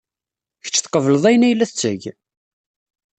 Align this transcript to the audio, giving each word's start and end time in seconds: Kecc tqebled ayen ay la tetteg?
Kecc 0.63 0.77
tqebled 0.83 1.23
ayen 1.29 1.47
ay 1.47 1.55
la 1.55 1.65
tetteg? 1.69 2.01